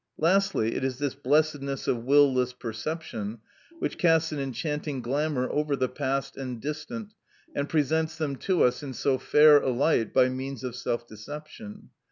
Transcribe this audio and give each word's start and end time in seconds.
Lastly, 0.17 0.73
it 0.73 0.83
is 0.83 0.97
this 0.97 1.13
blessedness 1.13 1.87
of 1.87 2.05
will 2.05 2.33
less 2.33 2.53
perception 2.53 3.37
which 3.77 3.99
casts 3.99 4.31
an 4.31 4.39
enchanting 4.39 4.99
glamour 5.03 5.47
over 5.51 5.75
the 5.75 5.87
past 5.87 6.35
and 6.35 6.59
distant, 6.59 7.13
and 7.55 7.69
presents 7.69 8.17
them 8.17 8.35
to 8.37 8.63
us 8.63 8.81
in 8.81 8.93
so 8.93 9.19
fair 9.19 9.57
a 9.59 9.69
light 9.69 10.11
by 10.11 10.27
means 10.27 10.63
of 10.63 10.75
self 10.75 11.05
deception. 11.07 11.89